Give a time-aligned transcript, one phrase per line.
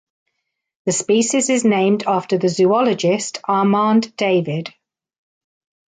[0.87, 4.73] The species is named after the zoologist Armand David.